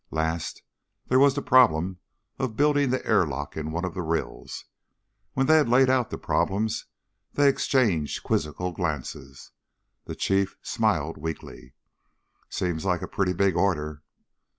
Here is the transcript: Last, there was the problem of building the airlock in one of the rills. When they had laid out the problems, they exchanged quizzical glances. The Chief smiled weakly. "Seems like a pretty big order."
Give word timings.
Last, 0.09 0.63
there 1.09 1.19
was 1.19 1.35
the 1.35 1.43
problem 1.43 1.99
of 2.39 2.55
building 2.55 2.89
the 2.89 3.05
airlock 3.05 3.55
in 3.55 3.69
one 3.71 3.85
of 3.85 3.93
the 3.93 4.01
rills. 4.01 4.65
When 5.33 5.45
they 5.45 5.57
had 5.57 5.69
laid 5.69 5.91
out 5.91 6.09
the 6.09 6.17
problems, 6.17 6.87
they 7.33 7.47
exchanged 7.47 8.23
quizzical 8.23 8.71
glances. 8.71 9.51
The 10.05 10.15
Chief 10.15 10.57
smiled 10.63 11.19
weakly. 11.19 11.75
"Seems 12.49 12.83
like 12.83 13.03
a 13.03 13.07
pretty 13.07 13.33
big 13.33 13.55
order." 13.55 14.01